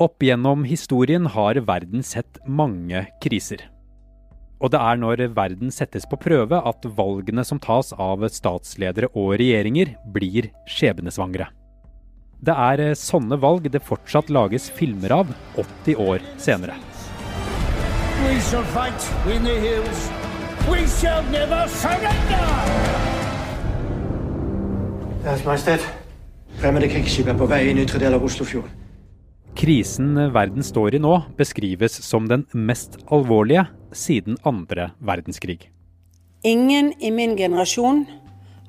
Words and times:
Opp 0.00 0.22
gjennom 0.24 0.62
historien 0.64 1.26
har 1.28 1.58
verden 1.68 2.00
sett 2.00 2.38
mange 2.48 3.02
kriser. 3.20 3.66
Og 4.64 4.72
det 4.72 4.80
er 4.80 4.96
når 4.96 5.22
verden 5.36 5.68
settes 5.68 6.06
på 6.08 6.16
prøve 6.22 6.56
at 6.56 6.86
valgene 6.96 7.44
som 7.44 7.60
tas 7.60 7.92
av 7.92 8.24
statsledere 8.32 9.10
og 9.12 9.34
regjeringer, 9.36 9.92
blir 10.08 10.48
skjebnesvangre. 10.72 11.50
Det 12.40 12.56
er 12.56 12.94
sånne 12.96 13.36
valg 13.44 13.68
det 13.68 13.84
fortsatt 13.84 14.32
lages 14.32 14.70
filmer 14.72 15.18
av 15.18 15.36
80 15.60 16.00
år 16.00 16.24
senere. 16.40 16.80
We 18.24 18.40
shall 18.48 18.64
fight 18.72 19.04
in 19.28 19.44
the 19.44 19.60
hills. 19.60 20.08
We 20.64 20.86
shall 20.88 21.20
never 21.28 21.68
surrender! 21.68 22.48
Deres 25.28 25.44
Majestet, 25.44 25.84
fremmede 26.56 26.88
krigsskip 26.88 27.28
er 27.28 27.36
på 27.36 27.52
vei 27.52 27.66
inn 27.68 27.84
i 27.84 27.84
ytre 27.84 28.00
del 28.00 28.16
av 28.16 28.24
Oslofjorden. 28.24 28.79
Krisen 29.58 30.14
verden 30.32 30.62
står 30.64 30.94
i 30.94 31.02
nå, 31.02 31.16
beskrives 31.36 31.98
som 32.06 32.28
den 32.30 32.46
mest 32.54 32.98
alvorlige 33.10 33.66
siden 33.92 34.38
andre 34.46 34.90
verdenskrig. 34.98 35.70
Ingen 36.46 36.92
i 37.02 37.10
min 37.10 37.36
generasjon 37.36 38.04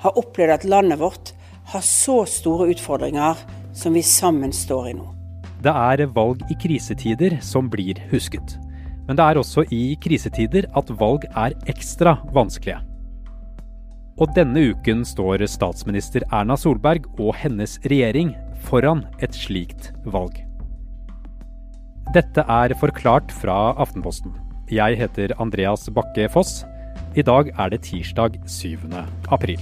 har 0.01 0.17
opplevd 0.19 0.57
at 0.57 0.67
landet 0.67 0.99
vårt 0.99 1.31
har 1.71 1.85
så 1.85 2.23
store 2.27 2.71
utfordringer 2.73 3.39
som 3.77 3.93
vi 3.95 4.03
sammen 4.03 4.51
står 4.53 4.89
i 4.91 4.97
nå. 4.97 5.07
Det 5.61 5.71
er 5.71 6.07
valg 6.15 6.41
i 6.49 6.57
krisetider 6.57 7.37
som 7.45 7.69
blir 7.69 8.01
husket. 8.11 8.57
Men 9.07 9.17
det 9.17 9.25
er 9.25 9.39
også 9.39 9.63
i 9.73 9.95
krisetider 10.01 10.67
at 10.77 10.89
valg 10.99 11.27
er 11.37 11.55
ekstra 11.69 12.17
vanskelige. 12.33 12.81
Og 14.21 14.33
denne 14.35 14.71
uken 14.73 15.05
står 15.07 15.45
statsminister 15.49 16.25
Erna 16.33 16.57
Solberg 16.59 17.07
og 17.17 17.35
hennes 17.37 17.77
regjering 17.85 18.33
foran 18.67 19.05
et 19.21 19.37
slikt 19.37 19.93
valg. 20.05 20.35
Dette 22.11 22.43
er 22.43 22.73
forklart 22.75 23.29
fra 23.31 23.71
Aftenposten. 23.79 24.33
Jeg 24.67 24.97
heter 24.99 25.31
Andreas 25.39 25.85
Bakke 25.95 26.25
Foss. 26.33 26.65
I 27.15 27.23
dag 27.23 27.53
er 27.55 27.69
det 27.71 27.85
tirsdag 27.87 28.33
7. 28.51 28.83
april. 29.31 29.61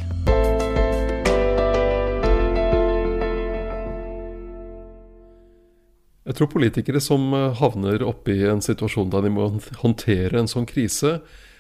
Jeg 6.26 6.38
tror 6.40 6.50
politikere 6.50 6.98
som 7.06 7.30
eh, 7.38 7.54
havner 7.62 8.02
oppi 8.10 8.40
en 8.50 8.66
situasjon 8.66 9.14
der 9.14 9.28
de 9.28 9.34
må 9.36 9.52
håndtere 9.84 10.42
en 10.42 10.50
sånn 10.50 10.66
krise, 10.66 11.20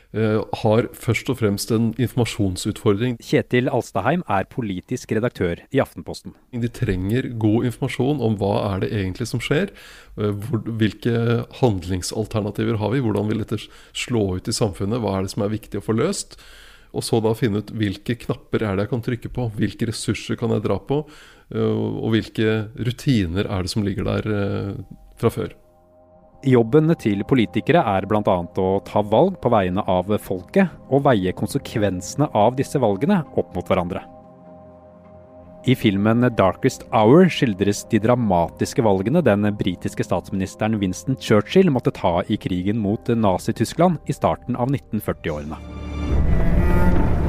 har 0.09 0.87
først 0.97 1.27
og 1.29 1.37
fremst 1.37 1.69
en 1.69 1.91
informasjonsutfordring. 2.01 3.19
Kjetil 3.21 3.69
Alstaheim 3.69 4.23
er 4.25 4.47
politisk 4.49 5.11
redaktør 5.13 5.61
i 5.69 5.81
Aftenposten. 5.83 6.33
De 6.49 6.71
trenger 6.73 7.27
god 7.37 7.67
informasjon 7.69 8.23
om 8.25 8.37
hva 8.41 8.53
er 8.71 8.81
det 8.81 8.89
egentlig 8.89 9.27
som 9.29 9.43
skjer. 9.43 9.69
Eh, 10.17 10.47
hvilke 10.79 11.43
handlingsalternativer 11.61 12.79
har 12.81 12.95
vi? 12.95 13.03
Hvordan 13.05 13.29
vil 13.29 13.43
dette 13.43 13.61
slå 13.93 14.39
ut 14.39 14.49
i 14.49 14.55
samfunnet? 14.55 15.01
Hva 15.03 15.17
er 15.17 15.27
det 15.27 15.33
som 15.35 15.45
er 15.45 15.53
viktig 15.53 15.81
å 15.81 15.85
få 15.85 15.95
løst? 15.97 16.39
Og 16.89 17.05
så 17.05 17.19
da 17.21 17.35
finne 17.37 17.61
ut 17.61 17.69
hvilke 17.77 18.17
knapper 18.23 18.65
er 18.65 18.75
det 18.75 18.87
jeg 18.87 18.93
kan 18.95 19.05
trykke 19.05 19.33
på, 19.35 19.49
hvilke 19.59 19.91
ressurser 19.91 20.39
kan 20.39 20.55
jeg 20.55 20.65
dra 20.65 20.79
på, 20.81 21.03
eh, 21.53 21.79
og 22.01 22.15
hvilke 22.15 22.71
rutiner 22.81 23.45
er 23.45 23.65
det 23.65 23.73
som 23.75 23.85
ligger 23.85 24.09
der 24.09 24.31
eh, 24.33 24.71
fra 25.21 25.33
før. 25.33 25.53
Jobben 26.47 26.87
til 26.95 27.19
politikere 27.27 27.81
er 27.83 28.05
bl.a. 28.07 28.21
å 28.23 28.67
ta 28.87 29.01
valg 29.03 29.35
på 29.43 29.49
vegne 29.51 29.83
av 29.91 30.07
folket, 30.23 30.71
og 30.87 31.03
veie 31.03 31.33
konsekvensene 31.35 32.29
av 32.31 32.55
disse 32.55 32.79
valgene 32.79 33.25
opp 33.35 33.51
mot 33.57 33.67
hverandre. 33.67 34.05
I 35.67 35.75
filmen 35.75 36.23
'Darkest 36.23 36.85
Hour' 36.95 37.27
skildres 37.27 37.83
de 37.91 37.99
dramatiske 37.99 38.79
valgene 38.79 39.19
den 39.21 39.43
britiske 39.59 40.07
statsministeren 40.07 40.79
Winston 40.79 41.19
Churchill 41.19 41.67
måtte 41.69 41.91
ta 41.91 42.23
i 42.29 42.37
krigen 42.37 42.79
mot 42.79 43.03
Nazi-Tyskland 43.03 43.99
i 44.07 44.15
starten 44.15 44.55
av 44.55 44.71
1940-årene. 44.71 45.59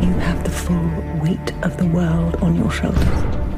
You 0.00 0.14
have 0.22 0.44
the 0.44 0.54
full 0.54 0.86
weight 1.20 1.50
of 1.66 1.76
the 1.76 1.90
world 1.90 2.38
on 2.40 2.54
your 2.56 2.70
shoulders. 2.70 3.49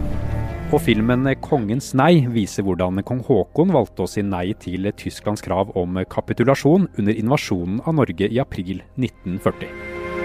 Og 0.72 0.80
filmen 0.80 1.26
'Kongens 1.44 1.90
nei' 1.92 2.24
viser 2.32 2.64
hvordan 2.64 3.02
kong 3.04 3.18
Haakon 3.26 3.74
valgte 3.74 4.06
å 4.06 4.08
si 4.08 4.22
nei 4.24 4.54
til 4.56 4.88
Tysklands 4.96 5.44
krav 5.44 5.74
om 5.76 5.98
kapitulasjon 6.08 6.86
under 6.96 7.12
invasjonen 7.12 7.82
av 7.84 7.98
Norge 7.98 8.24
i 8.24 8.38
april 8.40 8.80
1940. 8.96 9.68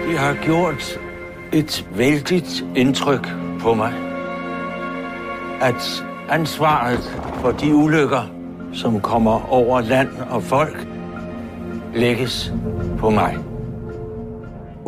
De 0.06 0.16
har 0.16 0.38
gjort 0.46 0.86
et 1.52 1.76
veldig 1.98 2.40
inntrykk 2.80 3.28
på 3.60 3.74
meg. 3.76 3.92
At 5.60 5.84
ansvaret 6.32 7.04
for 7.42 7.52
de 7.52 7.68
ulykker 7.68 8.32
som 8.72 8.96
kommer 9.04 9.44
over 9.52 9.84
land 9.84 10.16
og 10.30 10.42
folk, 10.48 10.80
legges 11.92 12.48
på 12.96 13.12
meg. 13.12 13.36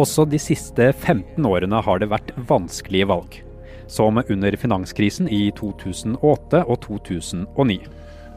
Også 0.00 0.25
de 0.25 0.41
siste 0.41 0.88
15 0.94 1.44
årene 1.44 1.84
har 1.84 2.00
det 2.00 2.09
vært 2.09 2.32
vanskelige 2.48 3.12
valg. 3.12 3.42
Som 3.91 4.23
under 4.23 4.55
finanskrisen 4.56 5.28
i 5.28 5.51
2008 5.59 6.62
og 6.62 6.78
2009. 6.84 7.81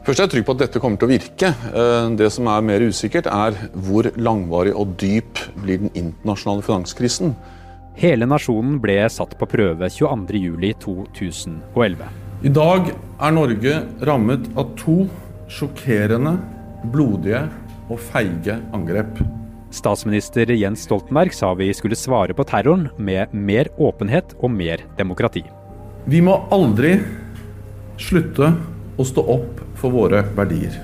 Først 0.04 0.20
er 0.20 0.26
jeg 0.26 0.32
trygg 0.34 0.44
på 0.44 0.52
at 0.52 0.60
dette 0.66 0.80
kommer 0.82 0.98
til 1.00 1.08
å 1.08 1.14
virke. 1.14 1.48
Eh, 1.48 2.08
det 2.18 2.28
som 2.34 2.44
er 2.52 2.66
mer 2.66 2.80
usikkert, 2.84 3.26
er 3.30 3.56
hvor 3.86 4.04
langvarig 4.20 4.74
og 4.76 4.98
dyp 5.00 5.38
blir 5.62 5.78
den 5.80 5.88
internasjonale 5.94 6.62
finanskrisen. 6.66 7.32
Hele 7.96 8.26
nasjonen 8.28 8.80
ble 8.82 9.08
satt 9.08 9.38
på 9.38 9.46
prøve 9.48 9.88
22.07.2011. 9.94 12.04
I 12.44 12.52
dag 12.52 12.90
er 12.90 13.32
Norge 13.32 13.78
rammet 14.04 14.50
av 14.58 14.74
to 14.76 15.06
sjokkerende, 15.48 16.36
blodige 16.92 17.46
og 17.88 17.96
feige 18.10 18.58
angrep. 18.76 19.22
Statsminister 19.74 20.50
Jens 20.54 20.84
Stoltenberg 20.86 21.34
sa 21.34 21.50
vi 21.58 21.72
skulle 21.74 21.98
svare 21.98 22.34
på 22.36 22.46
terroren 22.46 22.88
med 22.96 23.34
mer 23.34 23.70
åpenhet 23.82 24.36
og 24.38 24.52
mer 24.54 24.84
demokrati. 24.98 25.42
Vi 26.06 26.20
må 26.22 26.36
aldri 26.54 26.94
slutte 27.98 28.52
å 29.00 29.06
stå 29.06 29.24
opp 29.34 29.62
for 29.80 29.94
våre 29.94 30.22
verdier. 30.36 30.76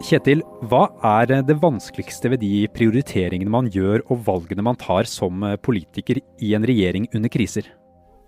Kjetil, 0.00 0.40
hva 0.66 0.86
er 1.04 1.28
det 1.44 1.58
vanskeligste 1.60 2.32
ved 2.32 2.40
de 2.42 2.64
prioriteringene 2.72 3.52
man 3.52 3.68
gjør 3.70 4.00
og 4.08 4.24
valgene 4.26 4.64
man 4.64 4.80
tar 4.80 5.06
som 5.06 5.44
politiker 5.62 6.22
i 6.40 6.54
en 6.56 6.64
regjering 6.66 7.06
under 7.14 7.30
kriser? 7.30 7.68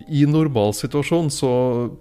I 0.07 0.25
normalsituasjon 0.25 1.29
så 1.31 1.49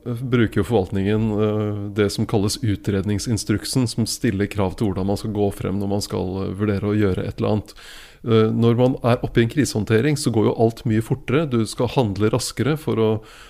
eh, 0.07 0.23
bruker 0.23 0.61
jo 0.61 0.67
forvaltningen 0.67 1.27
eh, 1.33 1.83
det 1.97 2.09
som 2.15 2.27
kalles 2.29 2.59
utredningsinstruksen, 2.63 3.87
som 3.89 4.09
stiller 4.11 4.51
krav 4.51 4.77
til 4.77 4.91
hvordan 4.91 5.11
man 5.13 5.21
skal 5.21 5.35
gå 5.37 5.51
frem 5.55 5.79
når 5.81 5.93
man 5.93 6.05
skal 6.05 6.41
eh, 6.43 6.57
vurdere 6.59 6.91
å 6.91 6.97
gjøre 6.99 7.27
et 7.27 7.39
eller 7.39 7.57
annet. 7.57 7.77
Når 8.23 8.77
man 8.79 8.93
er 9.03 9.17
oppe 9.27 9.41
i 9.41 9.43
en 9.43 9.49
krisehåndtering, 9.51 10.15
så 10.15 10.31
går 10.31 10.45
jo 10.47 10.53
alt 10.63 10.85
mye 10.87 11.03
fortere. 11.03 11.41
Du 11.51 11.65
skal 11.67 11.89
handle 11.91 12.29
raskere 12.31 12.77
for 12.79 13.01
å 13.03 13.09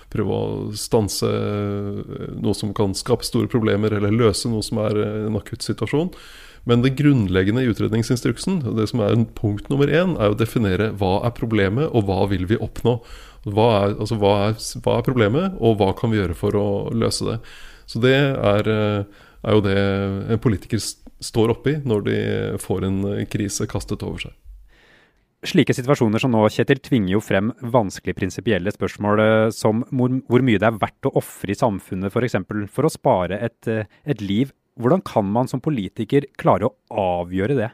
prøve 0.09 0.33
å 0.33 0.47
stanse 0.73 1.29
noe 1.29 2.57
som 2.57 2.71
kan 2.73 2.95
skape 2.97 3.27
store 3.27 3.51
problemer, 3.53 3.93
eller 3.93 4.09
løse 4.09 4.49
noe 4.49 4.65
som 4.65 4.81
er 4.81 4.97
en 5.27 5.37
akutt 5.37 5.61
situasjon. 5.61 6.09
Men 6.65 6.81
det 6.81 6.95
grunnleggende 6.97 7.61
i 7.61 7.69
utredningsinstruksen, 7.69 8.63
det 8.77 8.87
som 8.89 9.03
er 9.03 9.13
punkt 9.37 9.69
nummer 9.69 9.93
én, 9.93 10.15
er 10.17 10.33
å 10.33 10.39
definere 10.41 10.89
hva 10.97 11.19
er 11.27 11.37
problemet, 11.37 11.91
og 11.91 12.07
hva 12.07 12.23
vil 12.31 12.47
vi 12.49 12.57
oppnå. 12.57 12.97
Hva 13.43 13.67
er, 13.81 13.95
altså, 13.97 14.17
hva, 14.21 14.33
er, 14.47 14.57
hva 14.85 14.97
er, 14.97 15.05
problemet, 15.07 15.57
og 15.59 15.79
hva 15.79 15.91
kan 15.97 16.13
vi 16.13 16.21
gjøre 16.21 16.37
for 16.37 16.55
å 16.55 16.67
løse 16.95 17.27
det? 17.27 17.39
Så 17.89 17.99
det 18.03 18.15
er, 18.15 18.69
eh, 18.71 19.25
er 19.43 19.57
jo 19.57 19.65
det 19.65 19.79
en 20.31 20.43
politiker 20.43 20.79
står 21.23 21.51
oppi 21.57 21.75
når 21.83 22.07
de 22.07 22.21
får 22.63 22.87
en 22.87 23.03
krise 23.31 23.67
kastet 23.69 24.05
over 24.05 24.27
seg. 24.27 24.37
Slike 25.43 25.75
situasjoner 25.75 26.21
som 26.23 26.31
nå, 26.31 26.41
Kjetil, 26.55 26.79
tvinger 26.79 27.17
jo 27.17 27.21
frem 27.23 27.49
vanskelige 27.73 28.15
prinsipielle 28.15 28.71
spørsmål 28.71 29.19
eh, 29.19 29.47
som 29.51 29.83
hvor, 29.91 30.43
mye 30.45 30.61
det 30.61 30.69
er 30.69 30.79
verdt 30.79 31.09
å 31.09 31.17
ofre 31.19 31.51
i 31.51 31.59
samfunnet 31.59 32.13
f.eks. 32.13 32.37
For, 32.47 32.67
for 32.77 32.87
å 32.87 32.91
spare 32.91 33.41
et, 33.43 33.59
eh, 33.67 33.89
et 34.07 34.23
liv. 34.23 34.53
Hvordan 34.79 35.03
kan 35.05 35.27
man 35.27 35.51
som 35.51 35.61
politiker 35.61 36.29
klare 36.39 36.69
å 36.69 36.75
avgjøre 37.19 37.59
det? 37.59 37.69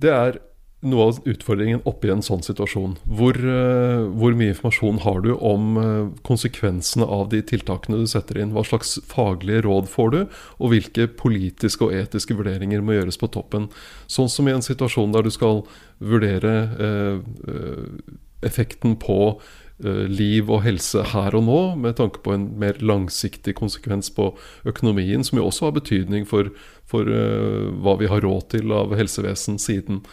Det 0.00 0.12
er 0.14 0.38
noe 0.84 1.08
av 1.08 1.18
utfordringen 1.28 1.82
oppi 1.88 2.10
en 2.12 2.22
sånn 2.24 2.44
situasjon. 2.44 2.96
Hvor, 3.18 3.38
uh, 3.38 4.04
hvor, 4.12 4.36
mye 4.36 4.52
informasjon 4.52 5.00
har 5.04 5.22
du 5.24 5.32
om 5.34 5.78
uh, 5.80 5.86
konsekvensene 6.26 7.06
av 7.08 7.30
de 7.32 7.40
tiltakene 7.46 8.02
du 8.02 8.08
setter 8.10 8.40
inn? 8.40 8.52
Hva 8.54 8.64
slags 8.68 8.98
faglige 9.10 9.64
råd 9.66 9.88
får 9.90 10.14
du, 10.14 10.20
og 10.60 10.74
hvilke 10.74 11.08
politiske 11.20 11.88
og 11.88 11.96
etiske 11.96 12.36
vurderinger 12.36 12.84
må 12.84 12.98
gjøres 12.98 13.20
på 13.20 13.30
toppen? 13.34 13.70
Sånn 14.10 14.30
som 14.32 14.48
i 14.48 14.54
en 14.54 14.64
situasjon 14.64 15.14
der 15.14 15.26
du 15.26 15.32
skal 15.34 15.64
vurdere 16.04 16.54
uh, 16.78 17.18
effekten 18.44 18.98
på 19.00 19.36
liv 19.84 20.46
og 20.54 20.60
helse 20.62 21.00
her 21.10 21.34
og 21.34 21.42
nå, 21.48 21.56
med 21.82 21.96
tanke 21.98 22.20
på 22.22 22.30
en 22.30 22.44
mer 22.62 22.76
langsiktig 22.78 23.56
konsekvens 23.58 24.06
på 24.14 24.28
økonomien, 24.70 25.24
som 25.26 25.40
jo 25.40 25.48
også 25.48 25.66
har 25.66 25.74
betydning 25.80 26.28
for, 26.30 26.52
for 26.86 27.10
hva 27.82 27.96
vi 27.98 28.06
har 28.08 28.22
råd 28.22 28.46
til 28.54 28.70
av 28.72 28.94
helsevesen 28.94 29.58
siden. 29.58 30.04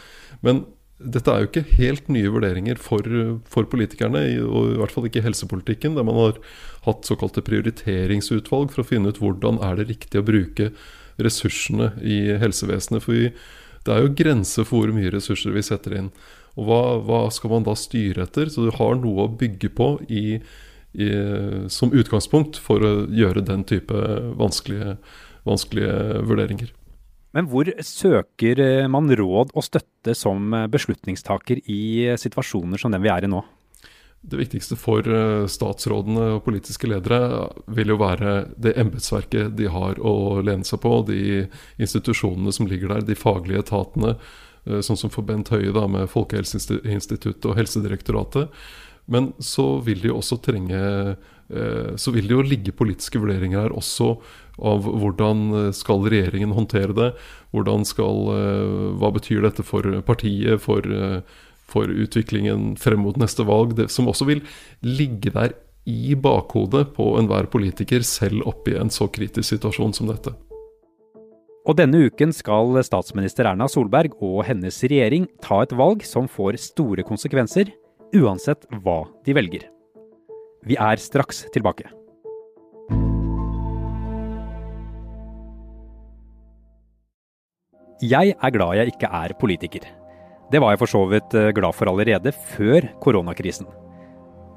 Men 0.46 0.66
dette 1.02 1.34
er 1.34 1.42
jo 1.42 1.50
ikke 1.50 1.78
helt 1.80 2.10
nye 2.14 2.30
vurderinger 2.30 2.80
for, 2.82 3.06
for, 3.50 3.68
politikerne, 3.70 4.22
og 4.46 4.74
i 4.74 4.80
hvert 4.82 4.94
fall 4.94 5.08
ikke 5.08 5.22
i 5.22 5.26
helsepolitikken, 5.26 5.96
der 5.98 6.06
man 6.06 6.20
har 6.20 6.42
hatt 6.86 7.08
såkalte 7.10 7.44
prioriteringsutvalg 7.46 8.74
for 8.74 8.84
å 8.84 8.88
finne 8.88 9.14
ut 9.14 9.22
hvordan 9.22 9.62
er 9.66 9.80
det 9.80 9.90
riktig 9.90 10.22
å 10.22 10.28
bruke 10.28 10.72
ressursene 11.22 11.92
i 12.06 12.24
helsevesenet. 12.42 13.04
For 13.06 13.18
vi, 13.18 13.32
det 13.86 13.96
er 13.96 14.06
jo 14.06 14.14
grenser 14.18 14.68
for 14.68 14.84
hvor 14.84 14.96
mye 14.96 15.14
ressurser 15.14 15.56
vi 15.56 15.66
setter 15.66 15.98
inn. 15.98 16.12
Og 16.60 16.68
hva, 16.68 16.82
hva, 17.06 17.22
skal 17.34 17.54
man 17.54 17.66
da 17.66 17.76
styre 17.80 18.26
etter? 18.28 18.52
Så 18.52 18.68
du 18.68 18.76
har 18.76 19.00
noe 19.00 19.26
å 19.26 19.32
bygge 19.42 19.72
på 19.78 19.94
i, 20.12 20.26
i, 20.94 21.10
som 21.72 21.96
utgangspunkt 21.96 22.60
for 22.62 22.84
å 22.84 22.94
gjøre 23.10 23.46
den 23.48 23.66
type 23.70 24.06
vanskelige, 24.40 24.98
vanskelige 25.48 26.22
vurderinger. 26.28 26.74
Men 27.36 27.48
hvor 27.52 27.70
søker 27.86 28.60
eh, 28.60 28.90
man 28.92 29.10
råd 29.16 29.54
og 29.56 29.66
støtte 29.66 30.16
som 30.18 30.52
eh, 30.56 30.68
beslutningstaker 30.72 31.64
i 31.72 31.82
eh, 32.10 32.20
situasjoner 32.20 32.82
som 32.82 32.92
den 32.92 33.04
vi 33.04 33.12
er 33.14 33.26
i 33.26 33.32
nå? 33.32 33.42
Det 34.22 34.38
viktigste 34.38 34.76
for 34.78 35.08
statsrådene 35.50 36.28
og 36.36 36.44
politiske 36.46 36.86
ledere 36.86 37.48
vil 37.74 37.90
jo 37.90 37.96
være 37.98 38.34
det 38.54 38.76
embetsverket 38.78 39.56
de 39.58 39.66
har 39.74 39.98
å 39.98 40.44
lene 40.46 40.68
seg 40.68 40.78
på, 40.84 40.92
de 41.08 41.48
institusjonene 41.82 42.54
som 42.54 42.70
ligger 42.70 42.94
der, 42.94 43.08
de 43.08 43.18
faglige 43.18 43.64
etatene, 43.64 44.14
sånn 44.86 45.00
som 45.02 45.10
for 45.10 45.26
Bent 45.26 45.50
Høie 45.50 45.74
da, 45.74 45.88
med 45.90 46.06
Folkehelseinstituttet 46.14 47.50
og 47.50 47.58
Helsedirektoratet. 47.58 48.54
Men 49.10 49.32
så 49.42 49.80
vil 49.82 50.06
de 50.06 50.14
også 50.14 50.38
trenge 50.46 50.78
Så 51.98 52.14
vil 52.14 52.30
det 52.30 52.38
jo 52.38 52.46
ligge 52.46 52.72
politiske 52.78 53.20
vurderinger 53.20 53.66
her 53.66 53.74
også 53.76 54.14
av 54.60 54.86
hvordan 54.86 55.44
eh, 55.58 55.72
skal 55.76 56.04
regjeringen 56.10 56.54
håndtere 56.56 56.96
det. 56.98 57.10
Hvordan 57.56 57.86
skal, 57.88 58.28
eh, 58.36 58.76
hva 59.00 59.12
betyr 59.16 59.46
dette 59.46 59.66
for 59.68 60.02
partiet, 60.08 60.62
for, 60.64 60.86
eh, 60.86 61.22
for 61.72 61.88
utviklingen 61.88 62.76
frem 62.80 63.04
mot 63.06 63.20
neste 63.20 63.46
valg? 63.48 63.76
Det, 63.80 63.90
som 63.92 64.10
også 64.12 64.28
vil 64.30 64.44
ligge 64.84 65.34
der 65.34 65.56
i 65.90 66.14
bakhodet 66.14 66.92
på 66.96 67.16
enhver 67.18 67.50
politiker, 67.50 68.06
selv 68.06 68.46
oppi 68.50 68.76
en 68.78 68.94
så 68.94 69.10
kritisk 69.12 69.48
situasjon 69.56 69.96
som 69.98 70.12
dette. 70.12 70.34
Og 71.70 71.78
denne 71.78 72.08
uken 72.10 72.34
skal 72.34 72.80
statsminister 72.86 73.46
Erna 73.46 73.68
Solberg 73.70 74.16
og 74.18 74.44
hennes 74.48 74.80
regjering 74.82 75.28
ta 75.46 75.62
et 75.62 75.76
valg 75.78 76.02
som 76.06 76.30
får 76.30 76.58
store 76.58 77.06
konsekvenser, 77.06 77.70
uansett 78.18 78.66
hva 78.82 79.04
de 79.26 79.38
velger. 79.38 79.70
Vi 80.66 80.78
er 80.78 81.02
straks 81.02 81.46
tilbake. 81.54 82.01
Jeg 88.02 88.34
er 88.34 88.50
glad 88.50 88.80
jeg 88.80 88.96
ikke 88.96 89.10
er 89.14 89.34
politiker. 89.38 89.84
Det 90.50 90.58
var 90.58 90.74
jeg 90.74 90.80
for 90.82 90.90
så 90.90 91.02
vidt 91.06 91.36
eh, 91.38 91.52
glad 91.54 91.76
for 91.78 91.92
allerede 91.92 92.32
før 92.34 92.88
koronakrisen. 93.04 93.68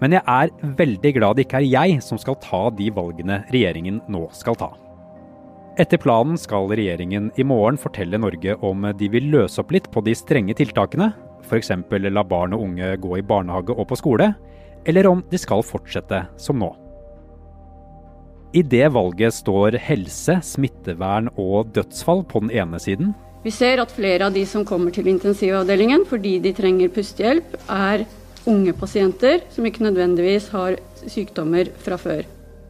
Men 0.00 0.14
jeg 0.16 0.24
er 0.24 0.52
veldig 0.78 1.10
glad 1.18 1.36
det 1.36 1.44
ikke 1.44 1.58
er 1.60 1.68
jeg 1.68 1.98
som 2.02 2.16
skal 2.16 2.38
ta 2.40 2.62
de 2.72 2.86
valgene 2.96 3.42
regjeringen 3.52 3.98
nå 4.08 4.22
skal 4.32 4.56
ta. 4.56 4.70
Etter 5.76 6.00
planen 6.00 6.38
skal 6.40 6.70
regjeringen 6.72 7.26
i 7.36 7.44
morgen 7.44 7.76
fortelle 7.76 8.16
Norge 8.22 8.54
om 8.64 8.86
de 8.96 9.10
vil 9.12 9.28
løse 9.34 9.60
opp 9.60 9.74
litt 9.76 9.90
på 9.92 10.00
de 10.06 10.14
strenge 10.16 10.56
tiltakene, 10.56 11.10
f.eks. 11.44 11.70
la 12.08 12.24
barn 12.24 12.56
og 12.56 12.64
unge 12.64 12.94
gå 13.02 13.18
i 13.18 13.26
barnehage 13.26 13.76
og 13.76 13.90
på 13.90 13.98
skole, 14.00 14.30
eller 14.88 15.10
om 15.10 15.20
de 15.28 15.40
skal 15.42 15.60
fortsette 15.66 16.22
som 16.40 16.62
nå. 16.62 16.70
I 18.56 18.62
det 18.62 18.86
valget 18.94 19.34
står 19.34 19.76
helse, 19.82 20.38
smittevern 20.46 21.28
og 21.34 21.74
dødsfall 21.76 22.22
på 22.30 22.44
den 22.46 22.54
ene 22.54 22.80
siden, 22.80 23.12
vi 23.44 23.52
ser 23.52 23.82
at 23.82 23.92
flere 23.92 24.26
av 24.26 24.34
de 24.34 24.44
som 24.48 24.64
kommer 24.64 24.94
til 24.94 25.08
intensivavdelingen 25.12 26.06
fordi 26.08 26.38
de 26.44 26.54
trenger 26.56 26.92
pustehjelp, 26.92 27.58
er 27.68 28.06
unge 28.48 28.72
pasienter 28.76 29.44
som 29.52 29.66
ikke 29.68 29.84
nødvendigvis 29.84 30.48
har 30.54 30.78
sykdommer 31.04 31.68
fra 31.84 31.98
før. 32.00 32.24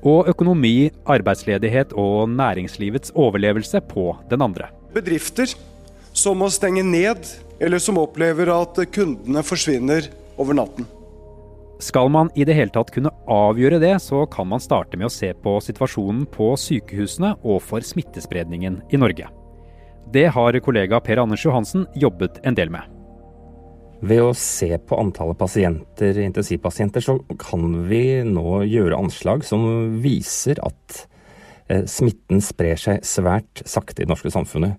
Og 0.05 0.29
økonomi, 0.29 0.91
arbeidsledighet 1.09 1.95
og 1.97 2.29
næringslivets 2.29 3.15
overlevelse 3.15 3.81
på 3.89 4.11
den 4.31 4.43
andre. 4.45 4.69
Bedrifter 4.95 5.55
som 6.15 6.39
må 6.39 6.51
stenge 6.53 6.85
ned, 6.87 7.25
eller 7.63 7.81
som 7.83 7.99
opplever 7.99 8.51
at 8.53 8.83
kundene 8.95 9.43
forsvinner 9.47 10.11
over 10.39 10.59
natten. 10.59 10.91
Skal 11.83 12.11
man 12.13 12.31
i 12.39 12.45
det 12.47 12.55
hele 12.55 12.73
tatt 12.75 12.93
kunne 12.95 13.13
avgjøre 13.31 13.81
det, 13.83 13.95
så 14.03 14.23
kan 14.31 14.47
man 14.51 14.63
starte 14.63 14.99
med 14.99 15.09
å 15.09 15.15
se 15.15 15.33
på 15.35 15.57
situasjonen 15.63 16.27
på 16.31 16.53
sykehusene 16.61 17.35
og 17.43 17.63
for 17.67 17.85
smittespredningen 17.85 18.83
i 18.95 19.01
Norge. 19.01 19.31
Det 20.13 20.27
har 20.35 20.59
kollega 20.61 21.01
Per 21.01 21.23
Anders 21.23 21.45
Johansen 21.45 21.87
jobbet 21.95 22.41
en 22.45 22.57
del 22.57 22.71
med. 22.71 22.85
Ved 24.05 24.21
å 24.21 24.35
se 24.37 24.69
på 24.77 24.99
antallet 25.01 25.39
pasienter, 25.41 26.19
intensivpasienter, 26.27 27.01
så 27.01 27.17
kan 27.41 27.87
vi 27.89 28.21
nå 28.27 28.65
gjøre 28.69 28.99
anslag 29.01 29.47
som 29.49 29.65
viser 30.03 30.61
at 30.67 30.99
eh, 31.73 31.87
smitten 31.89 32.43
sprer 32.45 32.81
seg 32.81 33.07
svært 33.07 33.63
sakte 33.65 34.03
i 34.03 34.05
det 34.05 34.13
norske 34.13 34.33
samfunnet. 34.35 34.77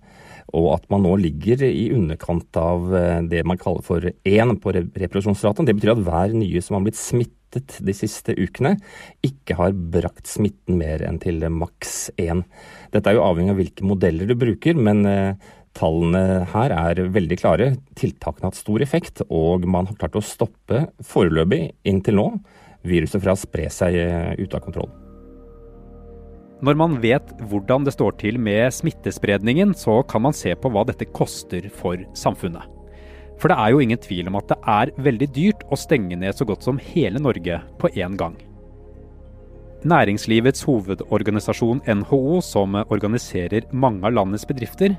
Og 0.53 0.69
at 0.75 0.85
man 0.93 1.01
nå 1.07 1.15
ligger 1.23 1.63
i 1.65 1.87
underkant 1.95 2.59
av 2.61 2.93
eh, 2.93 3.23
det 3.31 3.41
man 3.49 3.57
kaller 3.61 3.81
for 3.87 4.05
én 4.05 4.53
på 4.61 4.75
reproduksjonsraten. 4.75 5.65
Det 5.65 5.73
betyr 5.79 5.95
at 5.95 6.05
hver 6.05 6.35
nye 6.37 6.61
som 6.61 6.77
har 6.77 6.85
blitt 6.85 7.01
smittet 7.01 7.33
de 7.55 7.95
siste 7.95 8.35
ukene, 8.37 8.75
ikke 9.25 9.57
har 9.59 9.75
brakt 9.75 10.27
smitten 10.29 10.79
mer 10.79 11.03
enn 11.05 11.19
til 11.23 11.43
maks 11.51 12.09
én. 12.21 12.43
Dette 12.93 13.11
er 13.11 13.19
jo 13.19 13.25
avhengig 13.25 13.55
av 13.55 13.61
hvilke 13.61 13.87
modeller 13.87 14.29
du 14.29 14.35
bruker, 14.39 14.75
men 14.77 15.05
eh, 15.09 15.53
tallene 15.75 16.43
her 16.53 16.75
er 16.75 17.05
veldig 17.15 17.39
klare. 17.41 17.71
Tiltakene 17.99 18.47
har 18.47 18.53
hatt 18.53 18.61
stor 18.61 18.83
effekt, 18.85 19.23
og 19.29 19.65
man 19.69 19.89
har 19.89 19.99
klart 19.99 20.19
å 20.19 20.25
stoppe 20.25 20.85
foreløpig, 21.03 21.63
inntil 21.87 22.19
nå, 22.21 22.29
viruset 22.85 23.23
fra 23.23 23.33
å 23.33 23.39
spre 23.39 23.71
seg 23.73 23.97
ute 23.97 24.45
ut 24.45 24.55
av 24.55 24.63
kontroll. 24.67 24.93
Når 26.65 26.77
man 26.79 26.95
vet 27.03 27.33
hvordan 27.49 27.83
det 27.83 27.93
står 27.93 28.15
til 28.21 28.39
med 28.41 28.71
smittespredningen, 28.73 29.75
så 29.75 29.99
kan 30.07 30.23
man 30.23 30.35
se 30.35 30.55
på 30.55 30.71
hva 30.71 30.85
dette 30.87 31.09
koster 31.11 31.67
for 31.81 31.99
samfunnet. 32.17 32.74
For 33.41 33.51
det 33.51 33.57
er 33.59 33.71
jo 33.73 33.81
ingen 33.83 33.99
tvil 34.01 34.29
om 34.31 34.37
at 34.39 34.51
det 34.51 34.59
er 34.71 34.91
veldig 35.07 35.29
dyrt 35.35 35.63
å 35.71 35.79
stenge 35.79 36.17
ned 36.19 36.37
så 36.37 36.47
godt 36.47 36.65
som 36.65 36.79
hele 36.81 37.21
Norge 37.21 37.59
på 37.81 37.91
én 37.95 38.15
gang. 38.19 38.37
Næringslivets 39.85 40.63
hovedorganisasjon 40.65 41.83
NHO, 41.99 42.39
som 42.41 42.77
organiserer 42.89 43.67
mange 43.71 44.07
av 44.07 44.15
landets 44.15 44.47
bedrifter, 44.49 44.95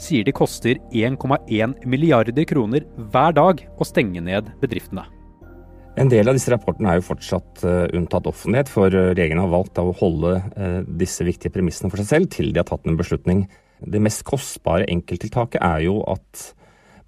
sier 0.00 0.24
det 0.24 0.32
koster 0.36 0.78
1,1 0.94 1.74
milliarder 1.84 2.46
kroner 2.48 2.86
hver 3.12 3.34
dag 3.36 3.60
å 3.76 3.86
stenge 3.86 4.22
ned 4.24 4.48
bedriftene. 4.62 5.04
En 6.00 6.08
del 6.08 6.30
av 6.30 6.38
disse 6.38 6.48
rapportene 6.48 6.88
er 6.88 7.00
jo 7.02 7.08
fortsatt 7.10 7.66
uh, 7.68 7.84
unntatt 7.92 8.24
offentlighet, 8.30 8.70
for 8.72 8.88
uh, 8.88 9.10
regjeringen 9.12 9.42
har 9.42 9.52
valgt 9.52 9.76
å 9.82 9.90
holde 9.98 10.38
uh, 10.40 10.80
disse 10.88 11.26
viktige 11.28 11.52
premissene 11.52 11.92
for 11.92 12.00
seg 12.00 12.08
selv 12.08 12.32
til 12.32 12.48
de 12.48 12.62
har 12.62 12.68
tatt 12.70 12.88
en 12.88 12.96
beslutning. 12.96 13.44
Det 13.84 14.00
mest 14.00 14.24
kostbare 14.24 14.88
enkelttiltaket 14.88 15.60
er 15.60 15.84
jo 15.84 15.98
at 16.08 16.54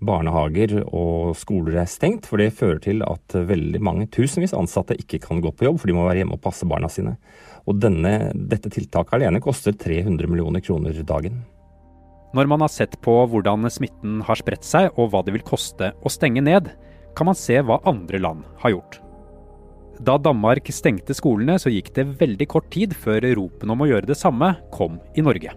barnehager 0.07 0.77
og 0.85 1.35
skoler 1.39 1.81
er 1.83 1.91
stengt, 1.91 2.29
for 2.29 2.41
det 2.41 2.55
fører 2.57 2.81
til 2.85 3.03
at 3.07 3.37
veldig 3.49 3.81
mange 3.85 4.07
tusenvis 4.13 4.55
ansatte 4.57 4.97
ikke 5.01 5.23
kan 5.25 5.43
gå 5.45 5.53
på 5.53 5.69
jobb, 5.69 5.81
for 5.81 5.91
de 5.91 5.97
må 5.97 6.07
være 6.07 6.23
hjemme 6.23 6.39
og 6.39 6.45
passe 6.45 6.69
barna 6.69 6.91
sine. 6.93 7.17
Og 7.65 7.81
denne, 7.81 8.33
dette 8.35 8.73
tiltaket 8.73 9.19
alene 9.19 9.43
koster 9.45 9.77
300 9.77 10.31
millioner 10.31 10.65
kroner 10.65 11.01
dagen. 11.07 11.43
Når 12.35 12.51
man 12.51 12.65
har 12.65 12.73
sett 12.73 12.99
på 13.05 13.15
hvordan 13.31 13.69
smitten 13.71 14.21
har 14.27 14.41
spredt 14.41 14.67
seg 14.67 14.91
og 14.99 15.13
hva 15.13 15.23
det 15.23 15.37
vil 15.37 15.47
koste 15.47 15.93
å 16.03 16.13
stenge 16.13 16.43
ned, 16.43 16.73
kan 17.15 17.31
man 17.31 17.39
se 17.39 17.61
hva 17.63 17.79
andre 17.87 18.19
land 18.21 18.43
har 18.65 18.75
gjort. 18.75 18.99
Da 20.03 20.17
Danmark 20.19 20.67
stengte 20.75 21.15
skolene, 21.15 21.55
så 21.63 21.71
gikk 21.71 21.93
det 21.95 22.09
veldig 22.19 22.49
kort 22.51 22.73
tid 22.75 22.97
før 22.99 23.23
ropen 23.39 23.71
om 23.71 23.85
å 23.85 23.89
gjøre 23.93 24.11
det 24.11 24.19
samme 24.19 24.57
kom 24.75 24.99
i 25.15 25.23
Norge. 25.23 25.55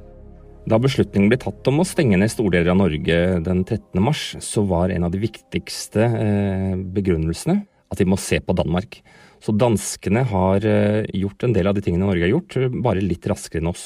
Da 0.67 0.75
beslutningen 0.83 1.29
ble 1.31 1.37
tatt 1.39 1.67
om 1.71 1.79
å 1.79 1.87
stenge 1.87 2.17
ned 2.19 2.31
store 2.33 2.57
deler 2.57 2.73
av 2.73 2.81
Norge 2.81 3.17
den 3.45 3.61
13. 3.63 4.01
mars, 4.03 4.23
så 4.43 4.65
var 4.67 4.91
en 4.91 5.05
av 5.07 5.13
de 5.13 5.21
viktigste 5.21 6.03
eh, 6.03 6.73
begrunnelsene 6.75 7.61
at 7.87 8.01
vi 8.01 8.07
må 8.11 8.17
se 8.19 8.41
på 8.43 8.55
Danmark. 8.57 8.99
Så 9.39 9.55
danskene 9.55 10.25
har 10.27 10.67
eh, 10.67 11.07
gjort 11.15 11.45
en 11.47 11.55
del 11.55 11.71
av 11.71 11.77
de 11.77 11.85
tingene 11.85 12.09
Norge 12.09 12.25
har 12.25 12.33
gjort, 12.33 12.57
bare 12.83 13.05
litt 13.05 13.29
raskere 13.31 13.63
enn 13.63 13.71
oss. 13.71 13.85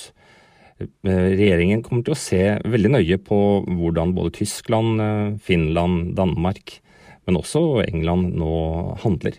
Eh, 0.81 0.87
regjeringen 1.05 1.85
kommer 1.85 2.07
til 2.07 2.15
å 2.15 2.21
se 2.23 2.41
veldig 2.65 2.95
nøye 2.95 3.21
på 3.29 3.41
hvordan 3.67 4.15
både 4.17 4.33
Tyskland, 4.39 5.05
Finland, 5.45 6.15
Danmark, 6.17 6.79
men 7.29 7.37
også 7.37 7.83
England 7.85 8.33
nå 8.41 8.55
handler. 9.05 9.37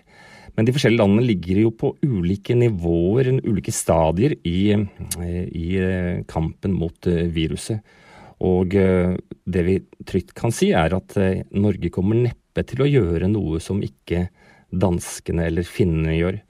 Men 0.56 0.68
de 0.68 0.75
forskjellige 0.75 1.00
landene 1.00 1.25
ligger 1.25 1.62
jo 1.62 1.73
på 1.80 1.94
ulike 2.04 2.54
nivåer, 2.59 3.30
ulike 3.40 3.73
stadier 3.73 4.35
i, 4.44 4.75
i 4.76 5.68
eh, 5.80 6.21
kampen 6.28 6.75
mot 6.76 7.09
eh, 7.09 7.25
viruset. 7.32 7.80
Og 8.44 8.76
eh, 8.76 9.14
det 9.49 9.64
vi 9.64 9.78
trygt 10.09 10.35
kan 10.37 10.52
si, 10.52 10.73
er 10.76 10.92
at 10.99 11.16
Norge 11.56 11.92
kommer 11.94 12.21
neppe 12.21 12.66
til 12.68 12.85
å 12.85 12.90
gjøre 12.90 13.30
noe 13.32 13.62
som 13.64 13.80
ikke 13.85 14.26
danskene 14.73 15.49
eller 15.49 15.68
finnene 15.68 16.18
gjør. 16.18 16.42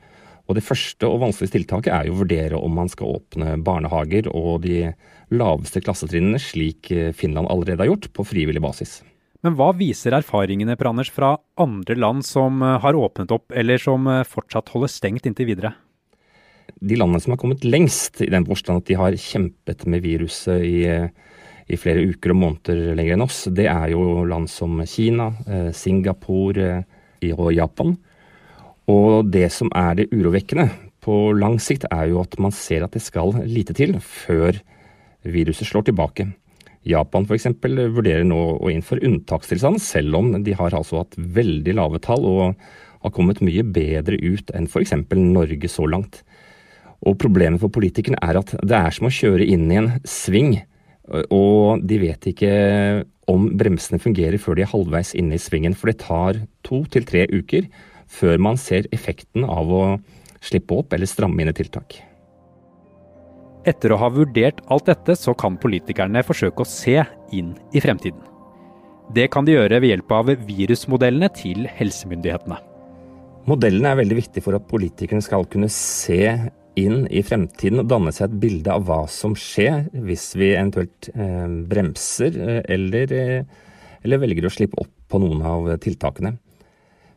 Og 0.51 0.59
det 0.59 0.67
første 0.67 1.07
og 1.07 1.23
vanskeligste 1.23 1.61
tiltaket 1.61 1.95
er 1.95 2.09
jo 2.09 2.17
å 2.17 2.21
vurdere 2.25 2.59
om 2.59 2.75
man 2.75 2.91
skal 2.91 3.21
åpne 3.21 3.55
barnehager 3.63 4.27
og 4.35 4.67
de 4.67 4.91
laveste 5.33 5.81
klassetrinnene, 5.85 6.43
slik 6.43 6.91
Finland 7.17 7.49
allerede 7.49 7.87
har 7.87 7.93
gjort, 7.95 8.11
på 8.13 8.27
frivillig 8.27 8.61
basis. 8.65 8.99
Men 9.43 9.57
hva 9.59 9.73
viser 9.75 10.15
erfaringene 10.15 10.77
Per 10.79 10.93
Anders, 10.93 11.11
fra 11.11 11.35
andre 11.61 11.97
land 11.99 12.23
som 12.27 12.63
eh, 12.63 12.79
har 12.83 12.99
åpnet 12.99 13.33
opp, 13.35 13.51
eller 13.51 13.81
som 13.83 14.07
eh, 14.07 14.23
fortsatt 14.29 14.71
holder 14.71 14.93
stengt 14.93 15.27
inntil 15.27 15.51
videre? 15.51 15.73
De 16.79 16.99
landene 16.99 17.23
som 17.23 17.35
har 17.35 17.41
kommet 17.43 17.67
lengst, 17.67 18.21
i 18.23 18.31
den 18.31 18.47
forstand 18.47 18.83
at 18.83 18.91
de 18.91 18.99
har 18.99 19.19
kjempet 19.19 19.83
med 19.91 20.05
viruset 20.05 20.63
i, 20.63 20.87
i, 21.67 21.79
flere 21.79 22.05
uker 22.07 22.35
og 22.35 22.39
måneder 22.39 22.95
lenger 22.99 23.17
enn 23.17 23.27
oss, 23.27 23.45
det 23.51 23.67
er 23.71 23.91
jo 23.93 24.23
land 24.31 24.47
som 24.51 24.79
Kina, 24.87 25.33
eh, 25.47 25.71
Singapore 25.75 26.85
og 27.35 27.51
Japan. 27.55 27.97
Og 28.91 29.27
det 29.31 29.49
som 29.55 29.71
er 29.79 29.99
det 29.99 30.11
urovekkende 30.15 30.69
på 31.03 31.19
lang 31.35 31.59
sikt, 31.63 31.89
er 31.91 32.13
jo 32.13 32.23
at 32.23 32.39
man 32.43 32.55
ser 32.55 32.87
at 32.87 32.95
det 32.95 33.03
skal 33.03 33.35
lite 33.43 33.75
til 33.75 33.99
før 34.03 34.55
viruset 35.27 35.67
slår 35.67 35.91
tilbake. 35.91 36.29
Japan 36.89 37.27
f.eks. 37.29 37.49
vurderer 37.63 38.25
nå 38.27 38.41
å 38.59 38.71
innføre 38.73 39.05
unntakstilstand, 39.07 39.81
selv 39.83 40.19
om 40.19 40.33
de 40.43 40.57
har 40.59 40.75
altså 40.75 41.03
hatt 41.03 41.15
veldig 41.17 41.77
lave 41.79 42.01
tall 42.03 42.27
og 42.27 42.59
har 43.03 43.15
kommet 43.15 43.43
mye 43.43 43.65
bedre 43.67 44.19
ut 44.19 44.51
enn 44.55 44.69
f.eks. 44.71 44.95
Norge 45.15 45.71
så 45.71 45.87
langt. 45.87 46.23
Og 47.03 47.19
Problemet 47.19 47.63
for 47.63 47.73
politikerne 47.75 48.21
er 48.23 48.39
at 48.39 48.55
det 48.63 48.79
er 48.79 48.95
som 48.95 49.09
å 49.09 49.15
kjøre 49.15 49.47
inn 49.47 49.71
i 49.71 49.81
en 49.81 49.91
sving, 50.07 50.61
og 51.35 51.83
de 51.87 51.99
vet 51.99 52.31
ikke 52.31 52.53
om 53.31 53.49
bremsene 53.59 54.01
fungerer 54.03 54.39
før 54.43 54.59
de 54.59 54.65
er 54.65 54.71
halvveis 54.71 55.13
inne 55.19 55.37
i 55.37 55.43
svingen. 55.43 55.75
For 55.79 55.91
det 55.91 56.03
tar 56.03 56.39
to 56.67 56.83
til 56.91 57.07
tre 57.09 57.27
uker 57.31 57.67
før 58.13 58.39
man 58.43 58.59
ser 58.61 58.91
effekten 58.95 59.47
av 59.47 59.71
å 59.71 59.85
slippe 60.43 60.79
opp 60.79 60.95
eller 60.95 61.11
stramme 61.11 61.43
inn 61.43 61.51
et 61.51 61.59
tiltak. 61.59 62.03
Etter 63.69 63.95
å 63.95 63.99
ha 64.01 64.09
vurdert 64.11 64.59
alt 64.75 64.89
dette, 64.91 65.15
så 65.15 65.35
kan 65.39 65.59
politikerne 65.61 66.25
forsøke 66.27 66.65
å 66.65 66.69
se 66.69 66.99
inn 67.31 67.53
i 67.71 67.83
fremtiden. 67.83 68.25
Det 69.15 69.29
kan 69.31 69.47
de 69.47 69.55
gjøre 69.55 69.79
ved 69.83 69.93
hjelp 69.93 70.15
av 70.17 70.31
virusmodellene 70.49 71.29
til 71.37 71.69
helsemyndighetene. 71.71 72.59
Modellene 73.51 73.93
er 73.93 73.99
veldig 73.99 74.19
viktige 74.19 74.45
for 74.45 74.57
at 74.59 74.67
politikerne 74.71 75.23
skal 75.23 75.47
kunne 75.51 75.71
se 75.73 76.25
inn 76.79 77.05
i 77.13 77.21
fremtiden 77.27 77.83
og 77.83 77.91
danne 77.91 78.13
seg 78.15 78.31
et 78.31 78.39
bilde 78.43 78.73
av 78.73 78.87
hva 78.89 79.03
som 79.11 79.35
skjer 79.37 79.91
hvis 80.07 80.31
vi 80.39 80.55
eventuelt 80.55 81.11
eh, 81.13 81.49
bremser 81.69 82.39
eh, 82.39 82.61
eller, 82.73 83.13
eh, 83.13 83.67
eller 84.07 84.23
velger 84.23 84.49
å 84.49 84.55
slippe 84.55 84.81
opp 84.81 84.95
på 85.13 85.21
noen 85.21 85.43
av 85.45 85.69
tiltakene. 85.83 86.39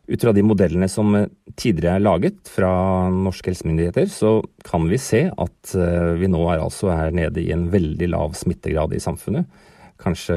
Ut 0.06 0.22
fra 0.22 0.30
de 0.30 0.42
modellene 0.46 0.86
som 0.90 1.14
eh, 1.18 1.30
tidligere 1.58 1.98
er 1.98 2.04
laget 2.04 2.50
fra 2.50 2.70
norske 3.10 3.50
helsemyndigheter, 3.50 4.06
så 4.10 4.38
kan 4.66 4.86
vi 4.90 5.00
se 5.02 5.24
at 5.30 5.74
eh, 5.74 6.12
vi 6.20 6.30
nå 6.30 6.44
er, 6.46 6.62
altså 6.62 6.92
er 6.94 7.14
nede 7.16 7.42
i 7.42 7.50
en 7.54 7.66
veldig 7.72 8.12
lav 8.14 8.36
smittegrad 8.38 8.94
i 8.94 9.02
samfunnet. 9.02 9.50
Kanskje 9.98 10.36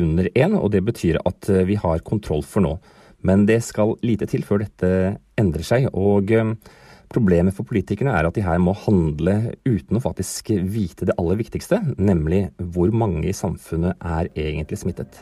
under 0.00 0.30
én, 0.32 0.56
og 0.58 0.72
det 0.74 0.82
betyr 0.88 1.20
at 1.22 1.50
eh, 1.52 1.66
vi 1.68 1.78
har 1.78 2.02
kontroll 2.06 2.42
for 2.42 2.66
nå. 2.66 2.74
Men 3.26 3.44
det 3.46 3.60
skal 3.62 3.94
lite 4.02 4.26
til 4.30 4.42
før 4.48 4.64
dette 4.64 4.92
endrer 5.38 5.66
seg. 5.66 5.90
og 5.92 6.32
Problemet 7.10 7.56
for 7.56 7.66
politikerne 7.66 8.14
er 8.14 8.26
at 8.28 8.36
de 8.36 8.44
her 8.46 8.60
må 8.62 8.72
handle 8.86 9.56
uten 9.66 9.98
å 9.98 10.02
faktisk 10.02 10.52
vite 10.70 11.08
det 11.08 11.16
aller 11.18 11.40
viktigste, 11.40 11.80
nemlig 11.98 12.46
hvor 12.72 12.94
mange 12.94 13.26
i 13.28 13.34
samfunnet 13.34 13.98
er 13.98 14.30
egentlig 14.38 14.78
smittet. 14.78 15.18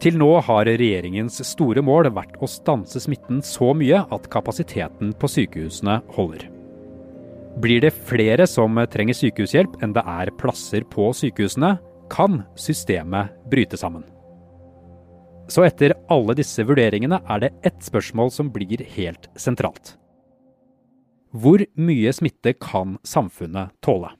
Til 0.00 0.16
nå 0.16 0.30
har 0.46 0.64
regjeringens 0.64 1.42
store 1.44 1.82
mål 1.84 2.08
vært 2.16 2.38
å 2.40 2.48
stanse 2.48 3.02
smitten 3.04 3.42
så 3.44 3.74
mye 3.76 3.98
at 4.08 4.28
kapasiteten 4.32 5.12
på 5.20 5.28
sykehusene 5.28 5.98
holder. 6.16 6.46
Blir 7.60 7.82
det 7.84 7.90
flere 8.08 8.46
som 8.48 8.78
trenger 8.88 9.18
sykehushjelp 9.18 9.82
enn 9.84 9.92
det 9.92 10.04
er 10.08 10.32
plasser 10.40 10.86
på 10.88 11.10
sykehusene, 11.16 11.74
kan 12.10 12.40
systemet 12.58 13.34
bryte 13.52 13.76
sammen. 13.78 14.06
Så 15.50 15.66
etter 15.66 15.92
alle 16.10 16.34
disse 16.38 16.64
vurderingene 16.64 17.20
er 17.28 17.42
det 17.44 17.52
ett 17.66 17.84
spørsmål 17.84 18.32
som 18.32 18.48
blir 18.54 18.80
helt 18.96 19.28
sentralt. 19.38 19.98
Hvor 21.30 21.62
mye 21.78 22.14
smitte 22.16 22.56
kan 22.56 22.96
samfunnet 23.06 23.76
tåle? 23.84 24.14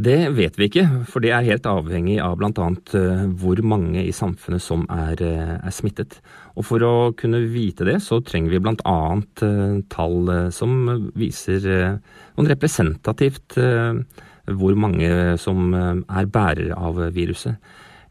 Det 0.00 0.30
vet 0.32 0.56
vi 0.56 0.70
ikke, 0.70 0.86
for 1.04 1.20
det 1.20 1.34
er 1.36 1.44
helt 1.44 1.66
avhengig 1.68 2.16
av 2.24 2.38
bl.a. 2.40 2.68
Eh, 2.96 3.24
hvor 3.36 3.60
mange 3.60 4.00
i 4.00 4.14
samfunnet 4.16 4.64
som 4.64 4.86
er, 4.88 5.20
eh, 5.20 5.52
er, 5.58 5.70
smittet. 5.70 6.16
Og 6.56 6.64
For 6.64 6.80
å 6.80 7.12
kunne 7.12 7.42
vite 7.52 7.84
det, 7.84 8.00
så 8.00 8.22
trenger 8.24 8.50
vi 8.50 8.62
bl.a. 8.64 8.96
Eh, 9.44 9.82
tall 9.92 10.50
som 10.50 11.12
viser 11.12 12.00
noen 12.36 12.48
representativt 12.48 13.58
hvor 14.42 14.74
mange 14.74 15.38
som 15.38 15.74
er 15.76 16.26
bærere 16.26 16.74
av 16.74 16.96
viruset. 17.12 17.60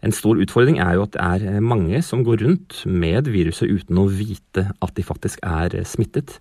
En 0.01 0.13
stor 0.13 0.39
utfordring 0.41 0.79
er 0.81 0.95
jo 0.95 1.03
at 1.05 1.13
det 1.13 1.49
er 1.49 1.61
mange 1.61 1.99
som 2.01 2.23
går 2.25 2.41
rundt 2.41 2.79
med 2.89 3.27
viruset 3.29 3.69
uten 3.69 3.99
å 4.01 4.07
vite 4.09 4.69
at 4.81 4.93
de 4.97 5.03
faktisk 5.05 5.41
er 5.45 5.75
smittet. 5.85 6.39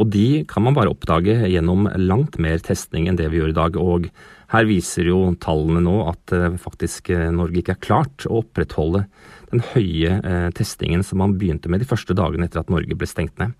Og 0.00 0.08
de 0.12 0.44
kan 0.48 0.64
man 0.64 0.76
bare 0.76 0.92
oppdage 0.92 1.34
gjennom 1.50 1.90
langt 2.00 2.38
mer 2.40 2.62
testning 2.64 3.08
enn 3.08 3.18
det 3.20 3.28
vi 3.32 3.42
gjør 3.42 3.52
i 3.52 3.58
dag. 3.58 3.76
Og 3.76 4.08
her 4.52 4.68
viser 4.68 5.08
jo 5.08 5.20
tallene 5.40 5.80
nå 5.84 5.94
at 6.10 6.34
eh, 6.36 6.58
faktisk 6.60 7.12
eh, 7.14 7.30
Norge 7.32 7.62
ikke 7.62 7.76
er 7.76 7.84
klart 7.84 8.26
å 8.28 8.42
opprettholde 8.42 9.06
den 9.52 9.64
høye 9.72 10.18
eh, 10.18 10.48
testingen 10.56 11.04
som 11.06 11.22
man 11.22 11.38
begynte 11.40 11.72
med 11.72 11.80
de 11.80 11.88
første 11.88 12.16
dagene 12.16 12.48
etter 12.48 12.60
at 12.60 12.72
Norge 12.72 12.96
ble 12.98 13.08
stengt 13.08 13.38
ned. 13.40 13.56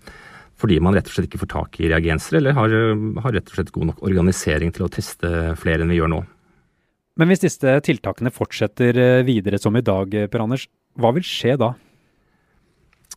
Fordi 0.61 0.77
man 0.85 0.93
rett 0.93 1.09
og 1.09 1.15
slett 1.15 1.31
ikke 1.31 1.41
får 1.41 1.51
tak 1.55 1.79
i 1.81 1.89
reagenser, 1.89 2.37
eller 2.37 2.53
har, 2.55 2.73
har 3.25 3.33
rett 3.33 3.49
og 3.49 3.57
slett 3.57 3.73
god 3.73 3.89
nok 3.89 4.03
organisering 4.05 4.69
til 4.75 4.85
å 4.85 4.91
teste 4.93 5.31
flere 5.59 5.81
enn 5.81 5.91
vi 5.91 5.97
gjør 5.97 6.11
nå. 6.13 6.19
Men 7.17 7.29
hvis 7.29 7.41
disse 7.41 7.73
tiltakene 7.85 8.31
fortsetter 8.33 8.97
videre 9.25 9.57
som 9.61 9.75
i 9.77 9.83
dag, 9.85 10.13
Per 10.29 10.45
Anders, 10.45 10.67
hva 10.97 11.11
vil 11.17 11.25
skje 11.25 11.57
da? 11.61 11.73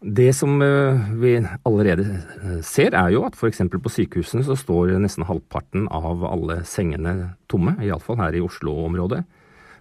Det 0.01 0.33
som 0.37 0.63
eh, 0.63 1.13
vi 1.13 1.39
allerede 1.65 2.05
eh, 2.43 2.61
ser, 2.61 2.93
er 2.93 3.15
jo 3.15 3.23
at 3.25 3.37
f.eks. 3.37 3.63
på 3.73 3.93
sykehusene 3.93 4.45
så 4.45 4.57
står 4.59 4.93
nesten 5.01 5.25
halvparten 5.25 5.87
av 5.89 6.25
alle 6.29 6.61
sengene 6.69 7.33
tomme, 7.49 7.79
iallfall 7.81 8.21
her 8.21 8.37
i 8.37 8.43
Oslo-området. 8.45 9.23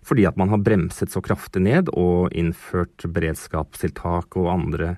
Fordi 0.05 0.27
at 0.29 0.37
man 0.39 0.53
har 0.53 0.63
bremset 0.63 1.11
så 1.11 1.19
kraftig 1.25 1.65
ned 1.65 1.91
og 1.91 2.31
innført 2.31 3.07
beredskapstiltak 3.11 4.37
og 4.39 4.53
andre 4.53 4.95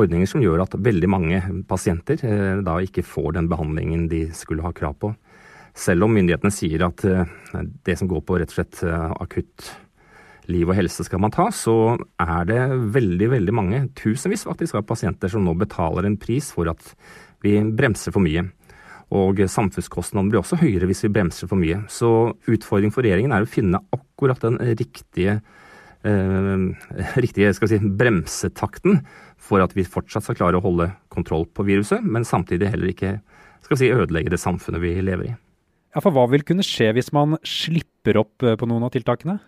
ordninger 0.00 0.30
som 0.30 0.42
gjør 0.42 0.64
at 0.64 0.78
veldig 0.80 1.10
mange 1.12 1.42
pasienter 1.68 2.24
eh, 2.24 2.64
da 2.64 2.78
ikke 2.80 3.04
får 3.04 3.36
den 3.36 3.52
behandlingen 3.52 4.08
de 4.08 4.30
skulle 4.32 4.64
ha 4.64 4.72
krav 4.72 4.96
på. 4.96 5.12
Selv 5.76 6.06
om 6.06 6.14
myndighetene 6.14 6.54
sier 6.54 6.86
at 6.86 7.02
det 7.02 7.96
som 7.98 8.06
går 8.06 8.20
på 8.22 8.36
rett 8.38 8.52
og 8.52 8.60
slett 8.60 8.78
akutt 8.86 9.72
liv 10.50 10.68
og 10.68 10.76
helse 10.76 11.06
skal 11.06 11.22
man 11.22 11.32
ta, 11.34 11.48
så 11.54 11.96
er 12.20 12.48
det 12.48 12.60
veldig, 12.94 13.30
veldig 13.32 13.54
mange, 13.56 13.80
tusenvis 13.98 14.44
faktisk, 14.48 14.76
av 14.78 14.86
pasienter 14.88 15.32
som 15.32 15.44
nå 15.46 15.54
betaler 15.60 16.08
en 16.08 16.18
pris 16.20 16.50
for 16.54 16.70
at 16.72 16.92
vi 17.44 17.56
bremser 17.76 18.14
for 18.14 18.24
mye. 18.24 18.46
Og 19.14 19.38
samfunnskostnadene 19.50 20.32
blir 20.32 20.40
også 20.40 20.58
høyere 20.62 20.88
hvis 20.90 21.04
vi 21.06 21.12
bremser 21.14 21.50
for 21.50 21.60
mye. 21.60 21.82
Så 21.92 22.08
utfordringen 22.50 22.94
for 22.94 23.04
regjeringen 23.04 23.34
er 23.36 23.44
å 23.44 23.50
finne 23.50 23.82
akkurat 23.94 24.40
den 24.42 24.58
riktige, 24.80 25.38
eh, 26.04 26.66
riktige 27.24 27.54
si, 27.54 27.78
bremsetakten 27.78 29.04
for 29.36 29.64
at 29.64 29.76
vi 29.76 29.84
fortsatt 29.84 30.26
skal 30.26 30.38
klare 30.40 30.60
å 30.60 30.64
holde 30.64 30.90
kontroll 31.12 31.46
på 31.46 31.66
viruset, 31.68 32.02
men 32.02 32.24
samtidig 32.24 32.72
heller 32.72 32.92
ikke 32.92 33.18
si, 33.68 33.92
ødelegge 33.92 34.32
det 34.32 34.40
samfunnet 34.40 34.82
vi 34.82 34.96
lever 35.04 35.32
i. 35.32 35.34
Ja, 35.94 36.02
For 36.02 36.10
hva 36.10 36.26
vil 36.30 36.42
kunne 36.42 36.64
skje 36.66 36.90
hvis 36.96 37.12
man 37.14 37.36
slipper 37.46 38.18
opp 38.24 38.42
eh, 38.42 38.56
på 38.58 38.66
noen 38.66 38.82
av 38.86 38.94
tiltakene? 38.96 39.38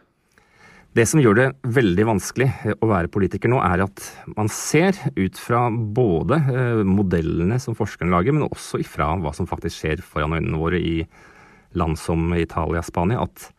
Det 0.97 1.05
som 1.05 1.21
gjør 1.21 1.37
det 1.37 1.47
veldig 1.77 2.05
vanskelig 2.09 2.47
eh, 2.65 2.77
å 2.81 2.89
være 2.89 3.11
politiker 3.13 3.51
nå, 3.53 3.59
er 3.61 3.83
at 3.85 4.01
man 4.33 4.49
ser 4.53 4.97
ut 5.19 5.37
fra 5.37 5.67
både 5.69 6.39
eh, 6.49 6.81
modellene 6.89 7.59
som 7.61 7.77
forskerne 7.77 8.15
lager, 8.15 8.33
men 8.33 8.47
også 8.47 8.81
ifra 8.81 9.11
hva 9.21 9.35
som 9.37 9.49
faktisk 9.51 9.83
skjer 9.83 10.01
foran 10.01 10.39
øynene 10.39 10.61
våre 10.61 10.81
i 10.81 11.03
land 11.77 11.99
som 12.01 12.31
Italia 12.33 12.81
og 12.81 12.89
Spania, 12.89 13.27
at 13.27 13.51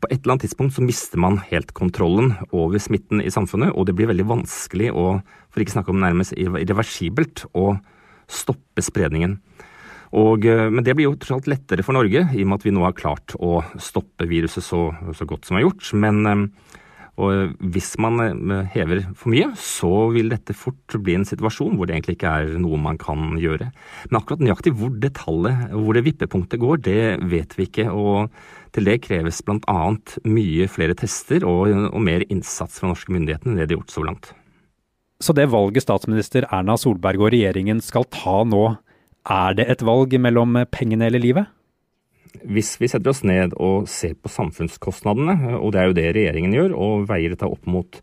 på 0.00 0.08
et 0.08 0.22
eller 0.22 0.38
annet 0.38 0.46
tidspunkt 0.46 0.78
så 0.78 0.84
mister 0.86 1.20
man 1.20 1.36
helt 1.50 1.74
kontrollen 1.76 2.32
over 2.56 2.80
smitten 2.80 3.20
i 3.20 3.32
samfunnet, 3.32 3.74
og 3.76 3.90
det 3.90 3.98
blir 3.98 4.08
veldig 4.08 4.30
vanskelig 4.30 4.88
å, 4.96 5.18
for 5.52 5.60
ikke 5.60 5.74
snakke 5.74 5.92
om 5.92 6.00
nærmest 6.00 6.32
irreversibelt, 6.40 7.44
å 7.52 7.74
stoppe 8.30 8.80
spredningen. 8.86 9.36
Og, 10.16 10.46
eh, 10.46 10.66
men 10.70 10.84
det 10.86 10.96
blir 10.98 11.10
jo 11.10 11.16
tross 11.20 11.38
alt 11.38 11.50
lettere 11.50 11.86
for 11.86 11.96
Norge, 11.96 12.26
i 12.34 12.42
og 12.42 12.50
med 12.50 12.60
at 12.60 12.66
vi 12.66 12.74
nå 12.74 12.84
har 12.86 12.98
klart 12.98 13.36
å 13.38 13.60
stoppe 13.78 14.26
viruset 14.30 14.64
så, 14.66 14.88
så 15.14 15.28
godt 15.28 15.46
som 15.46 15.56
vi 15.56 15.62
har 15.62 15.70
gjort. 15.70 15.92
Men 16.02 16.50
og 17.20 17.56
hvis 17.74 17.92
man 18.00 18.20
eh, 18.22 18.68
hever 18.74 19.02
for 19.18 19.32
mye, 19.32 19.50
så 19.58 19.90
vil 20.14 20.30
dette 20.32 20.56
fort 20.56 20.96
bli 21.02 21.18
en 21.18 21.26
situasjon 21.28 21.76
hvor 21.76 21.88
det 21.88 21.96
egentlig 21.96 22.16
ikke 22.18 22.32
er 22.42 22.54
noe 22.62 22.78
man 22.80 22.98
kan 23.00 23.36
gjøre. 23.40 23.70
Men 24.08 24.20
akkurat 24.20 24.44
nøyaktig 24.44 24.74
hvor 24.78 24.94
det 25.02 25.12
tallet, 25.18 25.68
hvor 25.74 25.96
det 25.96 26.06
vippepunktet 26.06 26.62
går, 26.62 26.82
det 26.86 27.02
vet 27.32 27.56
vi 27.58 27.68
ikke. 27.68 27.88
Og 27.92 28.30
til 28.74 28.86
det 28.86 29.00
kreves 29.04 29.42
bl.a. 29.44 29.80
mye 30.30 30.68
flere 30.70 30.96
tester 30.98 31.46
og, 31.48 31.72
og 31.90 32.04
mer 32.04 32.24
innsats 32.28 32.80
fra 32.80 32.92
norske 32.92 33.12
myndigheter 33.12 33.50
enn 33.50 33.58
det 33.58 33.68
de 33.68 33.74
har 33.74 33.82
gjort 33.82 33.96
så 33.96 34.06
langt. 34.06 34.30
Så 35.20 35.34
det 35.36 35.50
valget 35.52 35.84
statsminister 35.84 36.46
Erna 36.48 36.78
Solberg 36.80 37.20
og 37.20 37.34
regjeringen 37.34 37.82
skal 37.84 38.06
ta 38.08 38.40
nå, 38.48 38.70
er 39.28 39.56
det 39.58 39.66
et 39.68 39.82
valg 39.84 40.14
mellom 40.20 40.62
pengene 40.72 41.10
eller 41.10 41.22
livet? 41.22 41.50
Hvis 42.46 42.76
vi 42.80 42.88
setter 42.88 43.10
oss 43.10 43.24
ned 43.26 43.56
og 43.58 43.88
ser 43.90 44.14
på 44.14 44.30
samfunnskostnadene, 44.30 45.56
og 45.58 45.72
det 45.74 45.80
er 45.80 45.88
jo 45.88 45.96
det 45.98 46.10
regjeringen 46.16 46.54
gjør, 46.54 46.76
og 46.78 47.08
veier 47.10 47.34
dette 47.34 47.48
opp 47.48 47.66
mot 47.68 48.00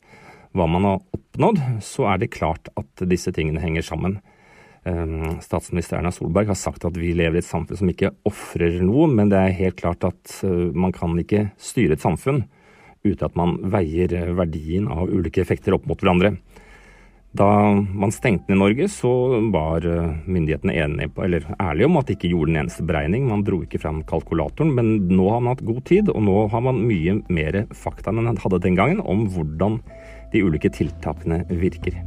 hva 0.57 0.67
man 0.69 0.87
har 0.87 0.99
oppnådd, 1.15 1.61
så 1.85 2.09
er 2.11 2.21
det 2.21 2.33
klart 2.35 2.69
at 2.79 3.05
disse 3.07 3.31
tingene 3.35 3.61
henger 3.63 3.85
sammen. 3.85 4.19
Ehm, 4.87 5.39
statsminister 5.43 5.97
Erna 5.97 6.11
Solberg 6.15 6.51
har 6.51 6.59
sagt 6.59 6.85
at 6.87 6.97
vi 6.99 7.13
lever 7.17 7.39
i 7.39 7.43
et 7.43 7.47
samfunn 7.47 7.79
som 7.79 7.89
ikke 7.91 8.13
ofrer 8.27 8.79
noe, 8.85 9.07
men 9.11 9.31
det 9.31 9.39
er 9.39 9.57
helt 9.61 9.79
klart 9.79 10.05
at 10.07 10.37
eh, 10.47 10.69
man 10.75 10.93
kan 10.95 11.17
ikke 11.19 11.49
styre 11.61 11.97
et 11.97 12.03
samfunn 12.03 12.45
uten 13.05 13.25
at 13.27 13.35
man 13.39 13.57
veier 13.71 14.33
verdien 14.35 14.87
av 14.91 15.11
ulike 15.11 15.41
effekter 15.43 15.75
opp 15.75 15.85
mot 15.87 16.01
hverandre. 16.01 16.35
Da 17.37 17.49
man 17.93 18.11
stengte 18.11 18.49
ned 18.49 18.57
Norge, 18.57 18.87
så 18.89 19.11
var 19.53 19.85
eh, 19.85 20.15
myndighetene 20.25 20.73
enige 20.73 21.11
på, 21.13 21.25
eller 21.27 21.45
ærlige 21.61 21.89
om 21.89 21.99
at 21.99 22.09
de 22.09 22.15
ikke 22.17 22.31
gjorde 22.31 22.53
en 22.53 22.59
eneste 22.63 22.85
beregning. 22.87 23.27
Man 23.29 23.45
dro 23.45 23.61
ikke 23.61 23.81
fram 23.83 24.01
kalkulatoren, 24.09 24.73
men 24.73 24.93
nå 25.11 25.29
har 25.29 25.43
man 25.43 25.53
hatt 25.53 25.65
god 25.67 25.83
tid, 25.85 26.09
og 26.13 26.23
nå 26.25 26.37
har 26.53 26.65
man 26.65 26.81
mye 26.89 27.19
mer 27.29 27.61
fakta 27.77 28.09
enn 28.09 28.23
man 28.23 28.41
hadde 28.41 28.63
den 28.65 28.79
gangen 28.79 29.03
om 29.05 29.27
hvordan 29.35 29.81
de 30.33 30.45
ulike 30.47 30.73
tiltakene 30.73 31.43
virker. 31.61 31.99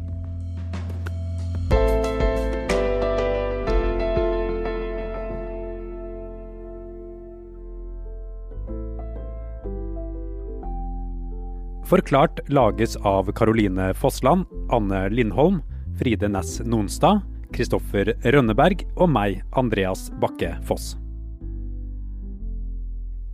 Forklart 11.91 12.39
lages 12.49 12.97
av 12.97 13.33
Caroline 13.33 13.95
Fossland, 13.95 14.45
Anne 14.71 15.09
Lindholm, 15.09 15.57
Fride 15.99 16.29
Næss 16.31 16.61
Nonstad, 16.63 17.25
Kristoffer 17.51 18.13
Rønneberg 18.23 18.85
og 18.95 19.11
meg, 19.11 19.41
Andreas 19.59 20.05
Bakke 20.23 20.53
Foss. 20.69 20.93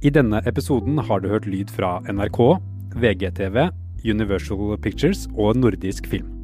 I 0.00 0.08
denne 0.08 0.40
episoden 0.48 0.96
har 1.04 1.20
du 1.20 1.28
hørt 1.28 1.44
lyd 1.44 1.68
fra 1.68 1.98
NRK, 2.08 2.40
VGTV, 2.96 3.66
Universal 4.08 4.78
Pictures 4.80 5.26
og 5.36 5.60
Nordisk 5.60 6.08
Film. 6.08 6.35